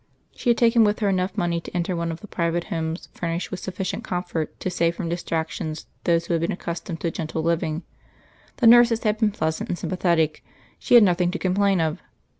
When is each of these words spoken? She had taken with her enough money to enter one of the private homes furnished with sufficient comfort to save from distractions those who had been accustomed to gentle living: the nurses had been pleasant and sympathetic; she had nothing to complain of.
She 0.33 0.49
had 0.49 0.57
taken 0.57 0.83
with 0.83 0.97
her 0.97 1.09
enough 1.09 1.37
money 1.37 1.61
to 1.61 1.71
enter 1.77 1.95
one 1.95 2.11
of 2.11 2.21
the 2.21 2.27
private 2.27 2.63
homes 2.73 3.07
furnished 3.13 3.51
with 3.51 3.59
sufficient 3.59 4.03
comfort 4.03 4.59
to 4.59 4.71
save 4.71 4.95
from 4.95 5.09
distractions 5.09 5.85
those 6.05 6.25
who 6.25 6.33
had 6.33 6.41
been 6.41 6.51
accustomed 6.51 6.99
to 7.01 7.11
gentle 7.11 7.43
living: 7.43 7.83
the 8.57 8.65
nurses 8.65 9.03
had 9.03 9.19
been 9.19 9.29
pleasant 9.29 9.69
and 9.69 9.77
sympathetic; 9.77 10.43
she 10.79 10.95
had 10.95 11.03
nothing 11.03 11.29
to 11.29 11.37
complain 11.37 11.79
of. 11.79 12.01